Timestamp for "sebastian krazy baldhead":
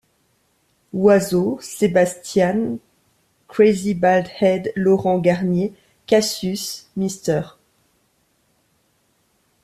1.61-4.71